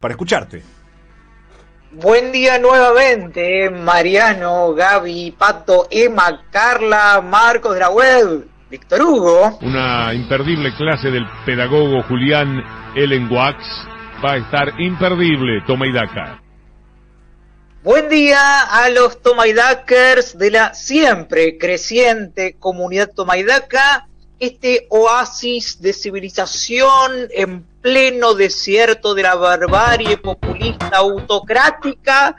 para 0.00 0.12
escucharte. 0.12 0.62
Buen 1.92 2.32
día 2.32 2.58
nuevamente, 2.58 3.68
Mariano, 3.68 4.72
Gaby, 4.72 5.32
Pato, 5.32 5.88
Emma, 5.90 6.46
Carla, 6.50 7.20
Marcos 7.20 7.74
de 7.74 7.80
la 7.80 7.90
web, 7.90 8.48
Víctor 8.70 9.02
Hugo. 9.02 9.58
Una 9.60 10.14
imperdible 10.14 10.74
clase 10.74 11.10
del 11.10 11.26
pedagogo 11.44 12.02
Julián 12.04 12.62
Ellen 12.94 13.30
Wax 13.30 13.56
va 14.24 14.32
a 14.32 14.36
estar 14.38 14.80
imperdible, 14.80 15.62
toma 15.66 15.86
y 15.86 15.92
daca. 15.92 16.40
Buen 17.82 18.08
día 18.08 18.62
a 18.62 18.88
los 18.88 19.20
Tomaidakers 19.20 20.38
de 20.38 20.50
la 20.50 20.72
siempre 20.72 21.58
creciente 21.58 22.56
comunidad 22.58 23.10
Tomaidaca, 23.14 24.06
este 24.40 24.86
oasis 24.88 25.80
de 25.82 25.92
civilización 25.92 27.28
en 27.30 27.62
pleno 27.82 28.32
desierto 28.32 29.14
de 29.14 29.22
la 29.22 29.34
barbarie 29.34 30.16
populista 30.16 30.96
autocrática 30.96 32.34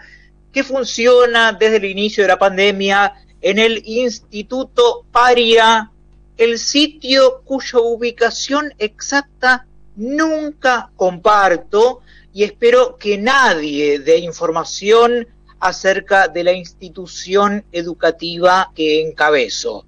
que 0.51 0.63
funciona 0.63 1.53
desde 1.53 1.77
el 1.77 1.85
inicio 1.85 2.23
de 2.23 2.29
la 2.29 2.39
pandemia 2.39 3.13
en 3.39 3.59
el 3.59 3.83
Instituto 3.85 5.05
Paria, 5.11 5.91
el 6.37 6.57
sitio 6.57 7.41
cuya 7.45 7.79
ubicación 7.79 8.73
exacta 8.79 9.67
nunca 9.95 10.89
comparto 10.95 12.01
y 12.33 12.43
espero 12.43 12.97
que 12.97 13.19
nadie 13.19 13.99
dé 13.99 14.17
información 14.17 15.27
acerca 15.59 16.27
de 16.27 16.43
la 16.43 16.53
institución 16.53 17.63
educativa 17.71 18.71
que 18.73 19.01
encabezo. 19.01 19.85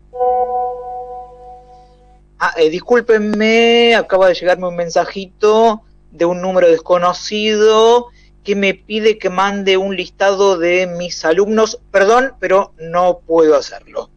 Ah, 2.46 2.54
eh, 2.58 2.70
discúlpenme, 2.70 3.96
acaba 3.96 4.28
de 4.28 4.34
llegarme 4.34 4.68
un 4.68 4.76
mensajito 4.76 5.82
de 6.12 6.26
un 6.26 6.42
número 6.42 6.68
desconocido 6.68 8.08
que 8.44 8.54
me 8.54 8.74
pide 8.74 9.18
que 9.18 9.30
mande 9.30 9.78
un 9.78 9.96
listado 9.96 10.58
de 10.58 10.86
mis 10.86 11.24
alumnos. 11.24 11.80
Perdón, 11.90 12.34
pero 12.42 12.74
no 12.78 13.20
puedo 13.20 13.56
hacerlo. 13.56 14.10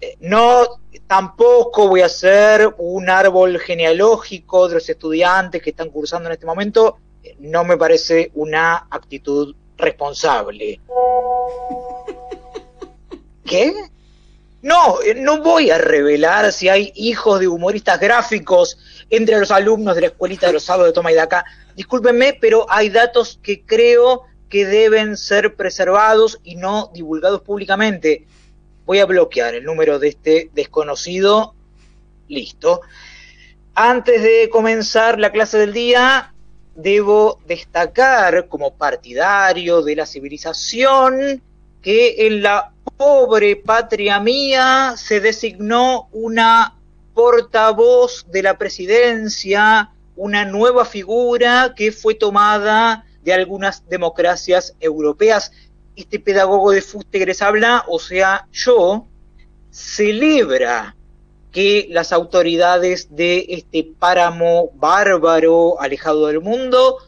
Eh, 0.00 0.16
no, 0.20 0.62
tampoco 1.06 1.88
voy 1.88 2.00
a 2.00 2.06
hacer 2.06 2.74
un 2.78 3.10
árbol 3.10 3.58
genealógico 3.58 4.68
de 4.68 4.76
los 4.76 4.88
estudiantes 4.88 5.60
que 5.60 5.68
están 5.68 5.90
cursando 5.90 6.30
en 6.30 6.32
este 6.32 6.46
momento. 6.46 6.96
Eh, 7.22 7.36
no 7.40 7.64
me 7.64 7.76
parece 7.76 8.30
una 8.32 8.86
actitud 8.88 9.54
responsable. 9.76 10.80
¿Qué? 13.44 13.74
No, 14.62 15.02
eh, 15.02 15.14
no 15.16 15.42
voy 15.42 15.70
a 15.70 15.78
revelar 15.78 16.52
si 16.52 16.68
hay 16.68 16.92
hijos 16.94 17.40
de 17.40 17.48
humoristas 17.48 17.98
gráficos 17.98 18.78
entre 19.10 19.38
los 19.38 19.50
alumnos 19.50 19.96
de 19.96 20.02
la 20.02 20.06
escuelita 20.06 20.46
de 20.46 20.52
los 20.52 20.62
sábados 20.62 20.88
de 20.88 20.92
Toma 20.94 21.10
y 21.10 21.16
Daca. 21.16 21.44
Discúlpenme, 21.74 22.38
pero 22.40 22.66
hay 22.68 22.88
datos 22.88 23.40
que 23.42 23.62
creo 23.62 24.22
que 24.48 24.64
deben 24.64 25.16
ser 25.16 25.56
preservados 25.56 26.38
y 26.44 26.54
no 26.54 26.92
divulgados 26.94 27.42
públicamente. 27.42 28.26
Voy 28.86 29.00
a 29.00 29.06
bloquear 29.06 29.54
el 29.56 29.64
número 29.64 29.98
de 29.98 30.08
este 30.08 30.50
desconocido. 30.54 31.54
Listo. 32.28 32.82
Antes 33.74 34.22
de 34.22 34.48
comenzar 34.48 35.18
la 35.18 35.32
clase 35.32 35.58
del 35.58 35.72
día, 35.72 36.34
debo 36.76 37.40
destacar 37.46 38.46
como 38.46 38.74
partidario 38.74 39.82
de 39.82 39.96
la 39.96 40.06
civilización 40.06 41.42
que 41.82 42.26
en 42.26 42.42
la 42.42 42.72
pobre 42.96 43.56
patria 43.56 44.20
mía 44.20 44.94
se 44.96 45.20
designó 45.20 46.08
una 46.12 46.78
portavoz 47.14 48.24
de 48.30 48.42
la 48.42 48.56
presidencia, 48.56 49.90
una 50.16 50.44
nueva 50.44 50.84
figura 50.84 51.74
que 51.76 51.92
fue 51.92 52.14
tomada 52.14 53.04
de 53.22 53.32
algunas 53.32 53.88
democracias 53.88 54.74
europeas. 54.80 55.52
Este 55.96 56.18
pedagogo 56.18 56.70
de 56.70 56.80
fuste 56.80 57.26
les 57.26 57.42
habla, 57.42 57.84
o 57.88 57.98
sea, 57.98 58.46
yo, 58.52 59.06
celebra 59.70 60.96
que 61.50 61.86
las 61.90 62.12
autoridades 62.12 63.14
de 63.14 63.44
este 63.48 63.86
páramo 63.98 64.70
bárbaro 64.74 65.80
alejado 65.80 66.28
del 66.28 66.40
mundo 66.40 66.98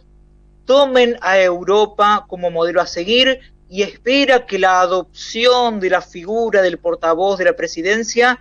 tomen 0.67 1.17
a 1.21 1.41
Europa 1.41 2.27
como 2.29 2.51
modelo 2.51 2.81
a 2.81 2.87
seguir 2.87 3.54
y 3.75 3.83
espera 3.83 4.47
que 4.47 4.61
la 4.61 4.83
adopción 4.83 5.81
de 5.81 5.91
la 5.91 6.01
figura 6.01 6.63
del 6.63 6.79
portavoz 6.79 7.39
de 7.39 7.47
la 7.47 7.57
presidencia 7.57 8.39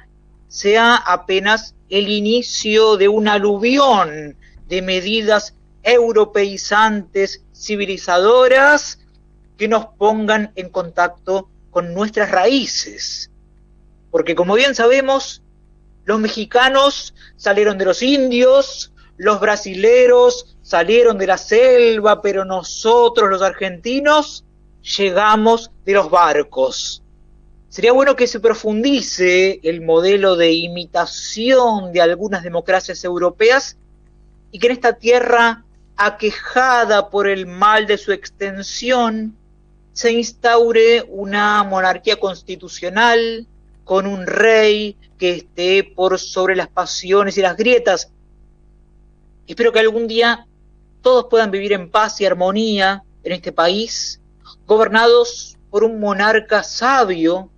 sea 0.48 0.96
apenas 0.96 1.74
el 1.90 2.08
inicio 2.08 2.98
de 2.98 3.08
un 3.08 3.28
aluvión 3.28 4.38
de 4.68 4.82
medidas 4.84 5.56
europeizantes, 5.82 7.44
civilizadoras, 7.52 9.00
que 9.58 9.68
nos 9.68 9.88
pongan 9.98 10.52
en 10.54 10.70
contacto 10.70 11.50
con 11.72 11.96
nuestras 11.96 12.30
raíces. 12.30 13.32
Porque 14.12 14.36
como 14.36 14.54
bien 14.54 14.76
sabemos, 14.76 15.42
los 16.06 16.20
mexicanos 16.20 17.16
salieron 17.38 17.80
de 17.80 17.86
los 17.86 18.04
indios, 18.04 18.94
los 19.18 19.40
brasileros 19.40 20.58
salieron 20.62 21.18
de 21.18 21.26
la 21.26 21.40
selva, 21.40 22.22
pero 22.22 22.46
nosotros 22.46 23.32
los 23.32 23.42
argentinos 23.42 24.46
llegamos 24.84 25.72
de 25.86 25.94
los 25.94 26.10
barcos. 26.10 27.02
Sería 27.70 27.94
bueno 27.94 28.16
que 28.16 28.28
se 28.28 28.40
profundice 28.40 29.60
el 29.64 29.82
modelo 29.82 30.36
de 30.36 30.52
imitación 30.52 31.92
de 31.92 32.02
algunas 32.02 32.44
democracias 32.44 33.04
europeas 33.04 33.78
y 34.52 34.60
que 34.60 34.68
en 34.68 34.74
esta 34.74 34.94
tierra 34.94 35.64
aquejada 35.96 37.10
por 37.10 37.28
el 37.28 37.48
mal 37.48 37.88
de 37.88 37.98
su 37.98 38.12
extensión 38.12 39.36
se 39.94 40.12
instaure 40.12 41.04
una 41.08 41.64
monarquía 41.64 42.20
constitucional 42.20 43.48
con 43.84 44.06
un 44.06 44.28
rey 44.28 44.98
que 45.18 45.32
esté 45.32 45.84
por 45.84 46.20
sobre 46.20 46.56
las 46.56 46.68
pasiones 46.68 47.38
y 47.38 47.42
las 47.42 47.58
grietas. 47.58 48.12
Espero 49.48 49.72
que 49.72 49.80
algún 49.80 50.08
día 50.08 50.46
todos 51.02 51.26
puedan 51.30 51.52
vivir 51.52 51.74
en 51.74 51.90
paz 51.90 52.22
y 52.22 52.26
armonía 52.26 53.04
en 53.24 53.32
este 53.32 53.52
país 53.52 54.20
gobernados 54.66 55.58
por 55.70 55.84
un 55.84 56.00
monarca 56.00 56.64
sabio 56.64 57.50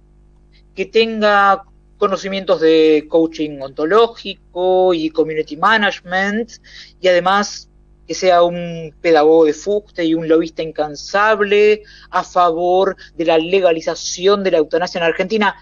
que 0.73 0.85
tenga 0.85 1.63
conocimientos 1.97 2.61
de 2.61 3.05
coaching 3.09 3.59
ontológico 3.61 4.93
y 4.93 5.09
community 5.09 5.57
management 5.57 6.51
y 6.99 7.07
además 7.07 7.69
que 8.07 8.13
sea 8.13 8.43
un 8.43 8.93
pedagogo 9.01 9.45
de 9.45 9.53
fuste 9.53 10.05
y 10.05 10.13
un 10.13 10.27
lobista 10.27 10.61
incansable 10.61 11.83
a 12.09 12.23
favor 12.23 12.95
de 13.15 13.25
la 13.25 13.37
legalización 13.37 14.43
de 14.43 14.51
la 14.51 14.57
eutanasia 14.59 14.99
en 14.99 15.05
Argentina. 15.05 15.55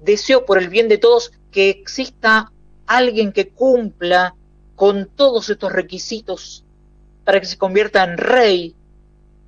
Deseo 0.00 0.44
por 0.44 0.58
el 0.58 0.68
bien 0.68 0.88
de 0.88 0.98
todos 0.98 1.32
que 1.50 1.70
exista 1.70 2.52
alguien 2.86 3.32
que 3.32 3.48
cumpla 3.48 4.34
con 4.76 5.08
todos 5.08 5.50
estos 5.50 5.72
requisitos 5.72 6.64
para 7.24 7.40
que 7.40 7.46
se 7.46 7.58
convierta 7.58 8.04
en 8.04 8.18
rey 8.18 8.76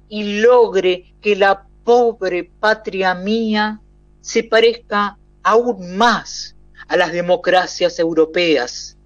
y 0.08 0.40
logre 0.40 1.14
que 1.20 1.36
la 1.36 1.66
pobre 1.84 2.44
patria 2.44 3.14
mía 3.14 3.80
se 4.20 4.42
parezca 4.42 5.18
aún 5.42 5.96
más 5.96 6.56
a 6.88 6.96
las 6.96 7.12
democracias 7.12 7.98
europeas. 7.98 8.96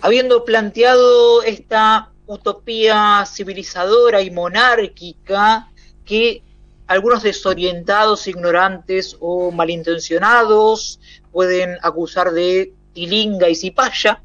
Habiendo 0.00 0.44
planteado 0.44 1.42
esta 1.42 2.12
utopía 2.26 3.24
civilizadora 3.26 4.20
y 4.20 4.30
monárquica 4.30 5.70
que 6.04 6.42
algunos 6.86 7.22
desorientados, 7.22 8.28
ignorantes 8.28 9.16
o 9.20 9.50
malintencionados 9.50 11.00
pueden 11.32 11.76
acusar 11.82 12.32
de 12.32 12.72
tilinga 12.92 13.48
y 13.48 13.54
cipaya, 13.54 14.22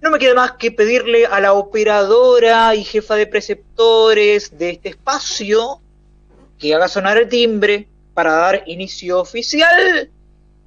no 0.00 0.10
me 0.10 0.18
queda 0.18 0.34
más 0.34 0.52
que 0.52 0.70
pedirle 0.70 1.26
a 1.26 1.40
la 1.40 1.52
operadora 1.52 2.74
y 2.74 2.84
jefa 2.84 3.16
de 3.16 3.26
preceptores 3.26 4.56
de 4.56 4.70
este 4.70 4.90
espacio 4.90 5.80
que 6.58 6.74
haga 6.74 6.88
sonar 6.88 7.18
el 7.18 7.28
timbre 7.28 7.86
para 8.14 8.32
dar 8.32 8.62
inicio 8.66 9.20
oficial 9.20 10.10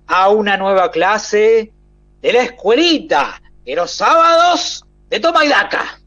a 0.08 0.30
una 0.30 0.58
nueva 0.58 0.92
clase 0.92 1.72
de 2.22 2.34
la 2.34 2.44
escuelita 2.44 3.42
de 3.66 3.76
los 3.76 3.92
sábados 3.92 4.86
de 5.10 5.20
Toma 5.20 5.46
y 5.46 5.50
Daca. 5.50 6.00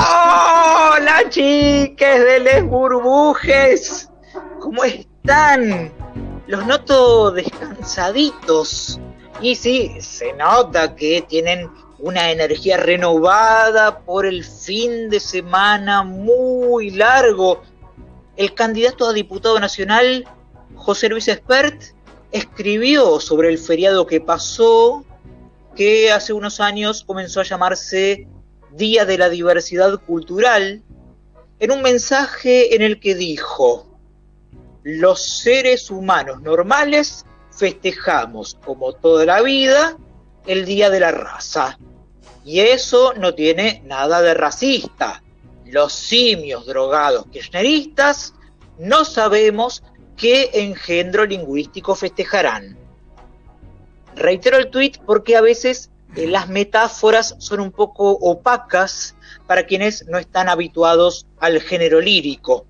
¡Hola 0.00 1.24
chiques 1.28 2.24
de 2.24 2.40
les 2.40 2.64
burbujes! 2.64 4.08
¿Cómo 4.60 4.84
están? 4.84 5.97
Los 6.48 6.66
noto 6.66 7.30
descansaditos. 7.30 8.98
Y 9.40 9.54
sí, 9.54 9.92
se 10.00 10.32
nota 10.32 10.96
que 10.96 11.22
tienen 11.28 11.70
una 11.98 12.32
energía 12.32 12.78
renovada 12.78 14.00
por 14.00 14.24
el 14.24 14.44
fin 14.44 15.10
de 15.10 15.20
semana 15.20 16.02
muy 16.02 16.90
largo. 16.90 17.62
El 18.36 18.54
candidato 18.54 19.06
a 19.06 19.12
diputado 19.12 19.60
nacional, 19.60 20.26
José 20.74 21.10
Luis 21.10 21.28
Espert, 21.28 21.82
escribió 22.32 23.20
sobre 23.20 23.50
el 23.50 23.58
feriado 23.58 24.06
que 24.06 24.20
pasó, 24.20 25.04
que 25.76 26.10
hace 26.10 26.32
unos 26.32 26.60
años 26.60 27.04
comenzó 27.04 27.40
a 27.40 27.44
llamarse 27.44 28.26
Día 28.72 29.04
de 29.04 29.18
la 29.18 29.28
Diversidad 29.28 30.00
Cultural, 30.00 30.82
en 31.58 31.70
un 31.72 31.82
mensaje 31.82 32.74
en 32.74 32.82
el 32.82 33.00
que 33.00 33.14
dijo, 33.14 33.87
los 34.90 35.22
seres 35.22 35.90
humanos 35.90 36.40
normales 36.40 37.26
festejamos, 37.50 38.56
como 38.64 38.94
toda 38.94 39.26
la 39.26 39.42
vida, 39.42 39.98
el 40.46 40.64
Día 40.64 40.88
de 40.88 40.98
la 40.98 41.10
Raza. 41.10 41.78
Y 42.42 42.60
eso 42.60 43.12
no 43.12 43.34
tiene 43.34 43.82
nada 43.84 44.22
de 44.22 44.32
racista. 44.32 45.22
Los 45.66 45.92
simios 45.92 46.64
drogados 46.64 47.26
kirchneristas 47.26 48.32
no 48.78 49.04
sabemos 49.04 49.82
qué 50.16 50.48
engendro 50.54 51.26
lingüístico 51.26 51.94
festejarán. 51.94 52.78
Reitero 54.14 54.56
el 54.56 54.70
tuit 54.70 54.96
porque 55.04 55.36
a 55.36 55.42
veces 55.42 55.90
eh, 56.16 56.26
las 56.26 56.48
metáforas 56.48 57.36
son 57.40 57.60
un 57.60 57.72
poco 57.72 58.12
opacas 58.12 59.14
para 59.46 59.66
quienes 59.66 60.06
no 60.06 60.16
están 60.16 60.48
habituados 60.48 61.26
al 61.40 61.60
género 61.60 62.00
lírico. 62.00 62.64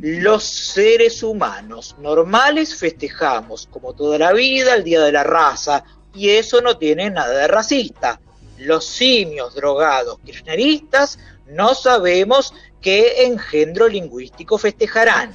Los 0.00 0.44
seres 0.44 1.22
humanos 1.22 1.96
normales 1.98 2.76
festejamos, 2.76 3.66
como 3.70 3.94
toda 3.94 4.18
la 4.18 4.32
vida, 4.32 4.74
el 4.74 4.84
Día 4.84 5.00
de 5.02 5.12
la 5.12 5.24
Raza, 5.24 5.84
y 6.14 6.30
eso 6.30 6.60
no 6.60 6.78
tiene 6.78 7.10
nada 7.10 7.36
de 7.36 7.48
racista. 7.48 8.20
Los 8.58 8.86
simios 8.86 9.54
drogados 9.54 10.18
kirchneristas 10.20 11.18
no 11.46 11.74
sabemos 11.74 12.54
qué 12.80 13.24
engendro 13.24 13.88
lingüístico 13.88 14.58
festejarán. 14.58 15.32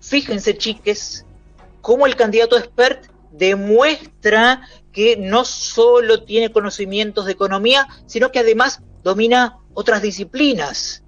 Fíjense, 0.00 0.56
chiques, 0.56 1.24
cómo 1.80 2.06
el 2.06 2.16
candidato 2.16 2.56
expert 2.56 3.06
demuestra 3.30 4.62
que 4.92 5.16
no 5.16 5.44
solo 5.44 6.24
tiene 6.24 6.50
conocimientos 6.50 7.26
de 7.26 7.32
economía, 7.32 7.86
sino 8.06 8.32
que 8.32 8.38
además 8.38 8.80
domina 9.02 9.58
otras 9.74 10.02
disciplinas. 10.02 11.02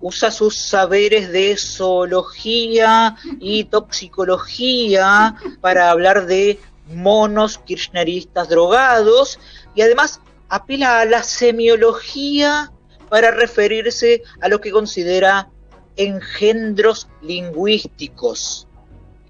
Usa 0.00 0.30
sus 0.30 0.56
saberes 0.56 1.30
de 1.32 1.56
zoología 1.56 3.16
y 3.40 3.64
toxicología 3.64 5.36
para 5.60 5.90
hablar 5.90 6.26
de 6.26 6.60
monos 6.88 7.58
kirchneristas 7.58 8.48
drogados 8.48 9.38
y 9.74 9.82
además 9.82 10.20
apela 10.48 11.00
a 11.00 11.04
la 11.04 11.22
semiología 11.22 12.72
para 13.08 13.30
referirse 13.30 14.22
a 14.40 14.48
lo 14.48 14.60
que 14.60 14.70
considera 14.70 15.50
engendros 15.96 17.08
lingüísticos. 17.22 18.66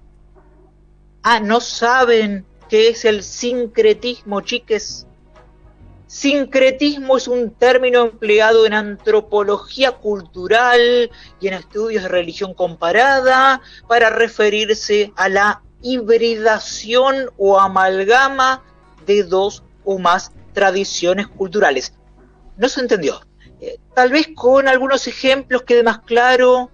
Ah, 1.21 1.39
¿no 1.39 1.59
saben 1.59 2.45
qué 2.69 2.89
es 2.89 3.03
el 3.03 3.23
sincretismo, 3.23 4.41
chiques? 4.41 5.05
Sincretismo 6.07 7.17
es 7.17 7.27
un 7.27 7.51
término 7.51 8.05
empleado 8.05 8.65
en 8.65 8.73
antropología 8.73 9.91
cultural 9.91 11.11
y 11.39 11.47
en 11.47 11.53
estudios 11.53 12.03
de 12.03 12.09
religión 12.09 12.53
comparada 12.53 13.61
para 13.87 14.09
referirse 14.09 15.13
a 15.15 15.29
la 15.29 15.61
hibridación 15.81 17.29
o 17.37 17.59
amalgama 17.59 18.63
de 19.05 19.23
dos 19.23 19.63
o 19.83 19.99
más 19.99 20.31
tradiciones 20.53 21.27
culturales. 21.27 21.93
No 22.57 22.69
se 22.69 22.81
entendió. 22.81 23.21
Eh, 23.61 23.77
tal 23.93 24.11
vez 24.11 24.29
con 24.35 24.67
algunos 24.67 25.05
ejemplos 25.07 25.63
quede 25.63 25.83
más 25.83 25.99
claro 25.99 26.71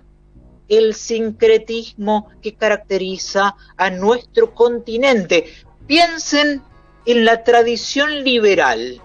el 0.69 0.93
sincretismo 0.93 2.29
que 2.41 2.55
caracteriza 2.55 3.55
a 3.77 3.89
nuestro 3.89 4.53
continente. 4.53 5.53
Piensen 5.87 6.63
en 7.05 7.25
la 7.25 7.43
tradición 7.43 8.23
liberal, 8.23 9.01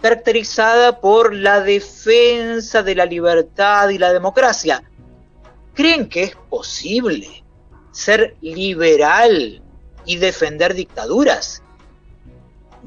caracterizada 0.00 1.00
por 1.00 1.34
la 1.34 1.60
defensa 1.60 2.82
de 2.82 2.94
la 2.94 3.06
libertad 3.06 3.88
y 3.90 3.98
la 3.98 4.12
democracia. 4.12 4.82
¿Creen 5.74 6.08
que 6.08 6.24
es 6.24 6.36
posible 6.50 7.44
ser 7.92 8.36
liberal 8.40 9.62
y 10.04 10.16
defender 10.16 10.74
dictaduras? 10.74 11.62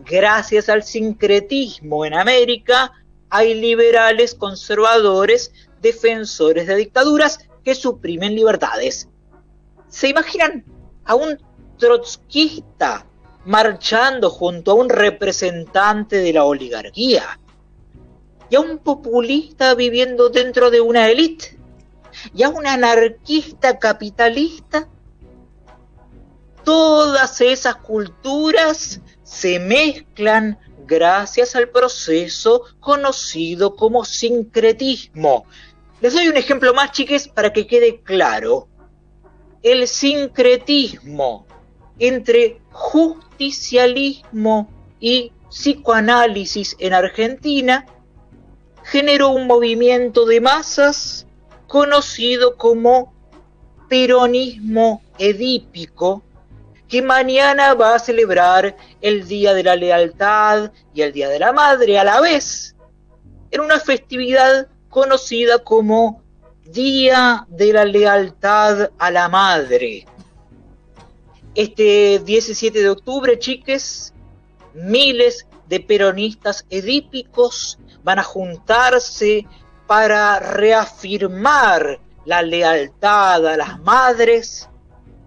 gracias 0.06 0.70
al 0.70 0.84
sincretismo 0.84 2.06
en 2.06 2.14
América, 2.14 2.92
hay 3.30 3.54
liberales 3.54 4.36
conservadores, 4.36 5.52
defensores 5.82 6.68
de 6.68 6.76
dictaduras 6.76 7.40
que 7.68 7.76
suprimen 7.76 8.34
libertades. 8.34 9.10
¿Se 9.90 10.08
imaginan 10.08 10.64
a 11.04 11.16
un 11.16 11.38
trotskista 11.78 13.06
marchando 13.44 14.30
junto 14.30 14.72
a 14.72 14.76
un 14.76 14.88
representante 14.88 16.16
de 16.16 16.32
la 16.32 16.46
oligarquía? 16.46 17.38
¿Y 18.50 18.56
a 18.56 18.62
un 18.62 18.78
populista 18.78 19.76
viviendo 19.76 20.30
dentro 20.30 20.72
de 20.72 20.80
una 20.80 21.10
élite? 21.10 21.60
¿Y 22.34 22.44
a 22.44 22.48
un 22.48 22.66
anarquista 22.66 23.78
capitalista? 23.78 24.88
Todas 26.64 27.42
esas 27.42 27.76
culturas 27.76 29.02
se 29.24 29.60
mezclan 29.60 30.58
gracias 30.86 31.54
al 31.58 31.68
proceso 31.68 32.62
conocido 32.80 33.76
como 33.76 34.06
sincretismo. 34.06 35.46
Les 36.00 36.14
doy 36.14 36.28
un 36.28 36.38
ejemplo 36.38 36.74
más, 36.74 36.92
chiques, 36.92 37.28
para 37.28 37.52
que 37.52 37.66
quede 37.66 38.02
claro. 38.02 38.68
El 39.64 39.88
sincretismo 39.88 41.48
entre 41.98 42.62
justicialismo 42.72 44.70
y 45.00 45.32
psicoanálisis 45.50 46.76
en 46.80 46.94
Argentina 46.94 47.86
generó 48.84 49.30
un 49.30 49.48
movimiento 49.48 50.26
de 50.26 50.40
masas 50.40 51.26
conocido 51.68 52.58
como 52.58 53.14
peronismo 53.90 55.02
edípico 55.18 56.24
que 56.88 57.02
mañana 57.02 57.74
va 57.74 57.96
a 57.96 58.00
celebrar 58.00 58.78
el 59.02 59.28
Día 59.28 59.54
de 59.54 59.64
la 59.64 59.76
Lealtad 59.76 60.72
y 60.94 61.02
el 61.02 61.12
Día 61.12 61.28
de 61.28 61.40
la 61.40 61.52
Madre 61.52 62.00
a 62.00 62.04
la 62.04 62.22
vez, 62.22 62.76
en 63.52 63.62
una 63.62 63.80
festividad 63.80 64.68
conocida 64.90 65.60
como 65.60 66.22
Día 66.66 67.46
de 67.50 67.74
la 67.74 67.86
Lealtad 67.86 68.92
a 68.98 69.12
la 69.12 69.30
Madre. 69.30 70.06
Este 71.56 72.20
17 72.20 72.80
de 72.80 72.90
octubre, 72.90 73.40
chiques, 73.40 74.14
miles 74.74 75.48
de 75.68 75.80
peronistas 75.80 76.66
edípicos 76.70 77.80
van 78.04 78.20
a 78.20 78.24
juntarse 78.24 79.46
para 79.88 80.40
reafirmar 80.40 82.00
la 82.26 82.42
lealtad 82.42 83.48
a 83.48 83.58
las 83.58 83.80
madres 83.80 84.70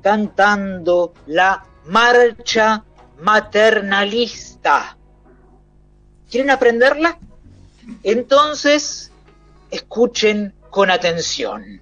cantando 0.03 1.15
la 1.27 1.65
marcha 1.87 2.85
maternalista. 3.21 4.97
¿Quieren 6.31 6.51
aprenderla? 6.51 7.19
Entonces, 8.03 9.11
escuchen 9.71 10.55
con 10.71 10.91
atención. 10.91 11.81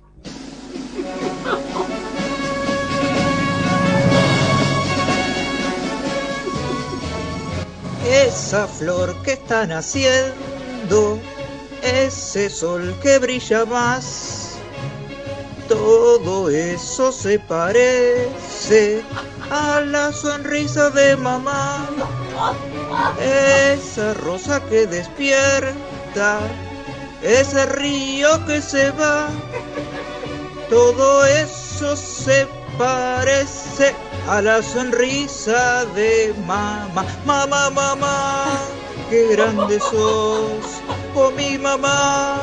Esa 8.07 8.67
flor 8.67 9.15
que 9.23 9.33
está 9.33 9.67
naciendo, 9.67 11.19
ese 11.83 12.49
sol 12.49 12.97
que 13.03 13.19
brilla 13.19 13.65
más 13.67 14.49
todo 15.69 16.49
eso 16.49 17.13
se 17.13 17.39
parece 17.39 19.03
a 19.51 19.81
la 19.81 20.13
sonrisa 20.13 20.89
de 20.91 21.17
mamá. 21.17 21.87
esa 23.21 24.15
rosa 24.15 24.61
que 24.69 24.87
despierta, 24.87 26.41
ese 27.23 27.67
río 27.67 28.45
que 28.47 28.63
se 28.63 28.91
va, 28.93 29.29
todo 30.69 31.25
eso 31.25 31.97
se 31.97 32.47
parece 32.77 33.95
a 34.29 34.41
la 34.41 34.63
sonrisa 34.63 35.85
de 35.95 36.35
mamá. 36.47 37.05
Mamá, 37.25 37.71
mamá, 37.71 38.45
qué 39.11 39.29
grande 39.33 39.81
sos, 39.81 40.81
oh 41.15 41.31
mi 41.33 41.59
mamá, 41.59 42.41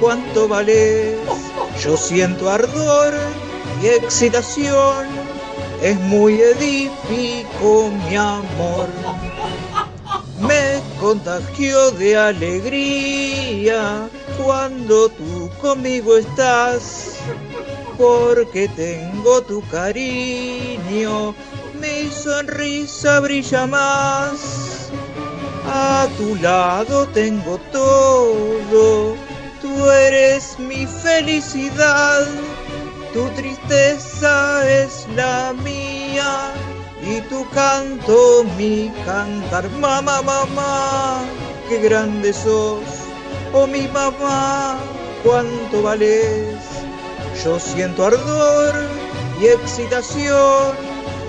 cuánto 0.00 0.48
vales. 0.48 1.16
Yo 1.82 1.96
siento 1.96 2.50
ardor 2.50 3.14
y 3.82 3.86
excitación, 3.88 5.06
es 5.80 5.98
muy 6.00 6.40
edípico 6.40 7.90
mi 8.08 8.16
amor. 8.16 8.88
Me 10.38 10.71
contagio 11.02 11.90
de 11.90 12.16
alegría 12.16 14.08
cuando 14.40 15.08
tú 15.08 15.50
conmigo 15.60 16.16
estás, 16.16 17.16
porque 17.98 18.68
tengo 18.68 19.42
tu 19.42 19.60
cariño, 19.62 21.34
mi 21.80 22.08
sonrisa 22.08 23.18
brilla 23.18 23.66
más. 23.66 24.90
A 25.66 26.06
tu 26.16 26.36
lado 26.36 27.08
tengo 27.08 27.58
todo, 27.72 29.16
tú 29.60 29.90
eres 29.90 30.56
mi 30.60 30.86
felicidad, 30.86 32.28
tu 33.12 33.28
tristeza 33.30 34.70
es 34.70 35.08
la 35.16 35.52
mía 35.64 36.52
y 37.02 37.20
tu 37.22 37.48
canto 37.50 38.44
mi 38.56 38.92
cantar. 39.04 39.68
Mamá, 39.70 40.22
mamá, 40.22 41.24
qué 41.68 41.78
grande 41.78 42.32
sos, 42.32 42.84
oh 43.52 43.66
mi 43.66 43.88
mamá, 43.88 44.78
cuánto 45.24 45.82
vales. 45.82 46.56
Yo 47.44 47.58
siento 47.58 48.06
ardor 48.06 48.74
y 49.40 49.46
excitación, 49.46 50.76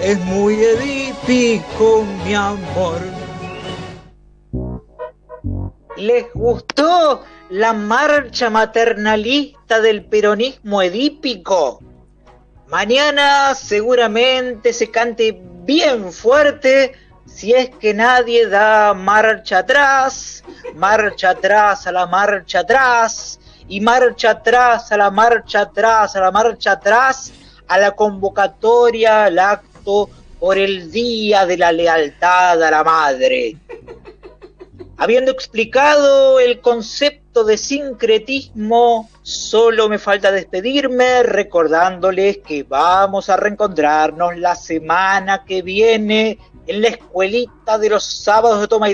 es 0.02 0.20
muy 0.20 0.56
edípico 0.64 2.06
mi 2.24 2.36
amor. 2.36 3.00
¿Les 5.98 6.26
gustó 6.34 7.24
la 7.50 7.74
marcha 7.74 8.50
maternalista 8.50 9.80
del 9.80 10.06
peronismo 10.06 10.82
edípico? 10.82 11.80
Mañana 12.68 13.54
seguramente 13.54 14.74
se 14.74 14.90
cante 14.90 15.40
bien 15.66 16.12
fuerte 16.12 16.94
si 17.26 17.54
es 17.54 17.70
que 17.70 17.94
nadie 17.94 18.48
da 18.48 18.94
marcha 18.94 19.60
atrás, 19.60 20.44
marcha 20.76 21.32
atrás 21.32 21.88
a 21.88 21.92
la 21.92 22.06
marcha 22.06 22.60
atrás 22.60 23.40
y 23.68 23.80
marcha 23.80 24.32
atrás 24.32 24.92
a 24.92 24.98
la 24.98 25.10
marcha 25.10 25.62
atrás 25.62 26.16
a 26.16 26.20
la 26.20 26.32
marcha 26.32 26.74
atrás 26.74 27.32
a 27.68 27.78
la 27.78 27.92
convocatoria 27.92 29.26
al 29.26 29.40
acto 29.40 30.10
por 30.40 30.58
el 30.58 30.92
Día 30.92 31.46
de 31.46 31.58
la 31.58 31.72
Lealtad 31.72 32.62
a 32.62 32.70
la 32.70 32.84
Madre. 32.84 33.56
Habiendo 35.04 35.32
explicado 35.32 36.40
el 36.40 36.62
concepto 36.62 37.44
de 37.44 37.58
sincretismo, 37.58 39.10
solo 39.22 39.90
me 39.90 40.00
falta 40.00 40.32
despedirme 40.32 41.24
recordándoles 41.24 42.38
que 42.38 42.64
vamos 42.64 43.30
a 43.30 43.36
reencontrarnos 43.36 44.38
la 44.38 44.56
semana 44.56 45.44
que 45.44 45.62
viene 45.62 46.40
en 46.68 46.82
la 46.82 46.88
escuelita 46.88 47.78
de 47.78 47.90
los 47.90 48.06
sábados 48.06 48.62
de 48.62 48.68
Toma 48.70 48.88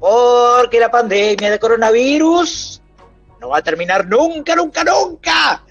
porque 0.00 0.80
la 0.80 0.90
pandemia 0.90 1.48
de 1.48 1.60
coronavirus 1.60 2.82
no 3.40 3.50
va 3.50 3.58
a 3.58 3.62
terminar 3.62 4.04
nunca, 4.04 4.56
nunca, 4.56 4.82
nunca. 4.82 5.62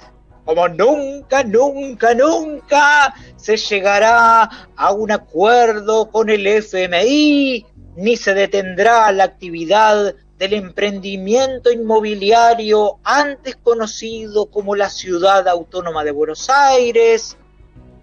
Como 0.45 0.67
nunca, 0.67 1.43
nunca, 1.43 2.13
nunca 2.13 3.13
se 3.35 3.57
llegará 3.57 4.43
a 4.75 4.91
un 4.91 5.11
acuerdo 5.11 6.11
con 6.11 6.29
el 6.29 6.45
FMI 6.45 7.65
ni 7.95 8.17
se 8.17 8.33
detendrá 8.33 9.11
la 9.11 9.23
actividad 9.23 10.15
del 10.37 10.53
emprendimiento 10.53 11.71
inmobiliario 11.71 12.99
antes 13.03 13.55
conocido 13.55 14.47
como 14.47 14.75
la 14.75 14.89
Ciudad 14.89 15.47
Autónoma 15.47 16.03
de 16.03 16.11
Buenos 16.11 16.49
Aires, 16.49 17.37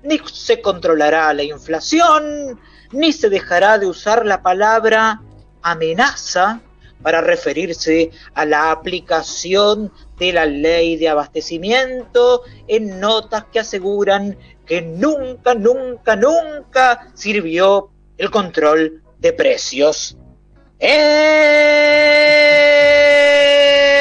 ni 0.03 0.19
se 0.33 0.63
controlará 0.63 1.33
la 1.35 1.43
inflación, 1.43 2.59
ni 2.91 3.13
se 3.13 3.29
dejará 3.29 3.79
de 3.79 3.87
usar 3.87 4.25
la 4.25 4.43
palabra 4.43 5.21
amenaza 5.61 6.61
para 7.03 7.21
referirse 7.21 8.11
a 8.35 8.47
la 8.47 8.71
aplicación 8.71 9.93
de 10.23 10.33
la 10.33 10.47
ley 10.47 10.97
de 10.97 11.09
abastecimiento 11.09 12.43
en 12.69 13.01
notas 13.01 13.47
que 13.53 13.59
aseguran 13.59 14.39
que 14.65 14.81
nunca, 14.81 15.53
nunca, 15.55 16.15
nunca 16.15 17.09
sirvió 17.15 17.91
el 18.17 18.31
control 18.31 19.03
de 19.19 19.33
precios. 19.33 20.17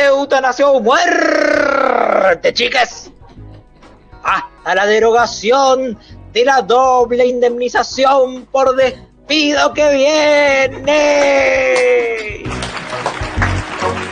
Eutanasia 0.08 0.68
o 0.68 0.80
muerte, 0.80 2.54
chicas. 2.54 3.10
Hasta 4.24 4.76
la 4.76 4.86
derogación 4.86 5.98
de 6.32 6.46
la 6.46 6.62
doble 6.62 7.26
indemnización 7.26 8.46
por 8.46 8.76
despido 8.76 9.74
que 9.74 9.94
viene. 9.96 10.92